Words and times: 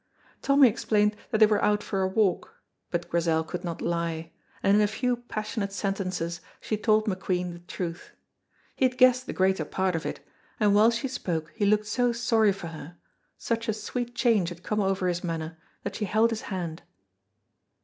Tommy 0.41 0.67
explained 0.67 1.15
that 1.29 1.37
they 1.37 1.45
were 1.45 1.63
out 1.63 1.83
for 1.83 2.01
a 2.01 2.07
walk, 2.07 2.55
but 2.89 3.07
Grizel 3.07 3.43
could 3.43 3.63
not 3.63 3.83
lie, 3.83 4.31
and 4.63 4.75
in 4.75 4.81
a 4.81 4.87
few 4.87 5.15
passionate 5.15 5.71
sentences 5.71 6.41
she 6.59 6.75
told 6.75 7.05
McQueen 7.05 7.53
the 7.53 7.59
truth. 7.59 8.11
He 8.75 8.85
had 8.85 8.97
guessed 8.97 9.27
the 9.27 9.31
greater 9.33 9.63
part 9.63 9.95
of 9.95 10.07
it, 10.07 10.19
and 10.59 10.73
while 10.73 10.89
she 10.89 11.07
spoke 11.07 11.51
he 11.55 11.67
looked 11.67 11.85
so 11.85 12.11
sorry 12.13 12.51
for 12.51 12.69
her, 12.69 12.97
such 13.37 13.67
a 13.69 13.73
sweet 13.73 14.15
change 14.15 14.49
had 14.49 14.63
come 14.63 14.79
over 14.79 15.07
his 15.07 15.23
manner, 15.23 15.59
that 15.83 15.95
she 15.97 16.05
held 16.05 16.31
his 16.31 16.41
hand. 16.49 16.81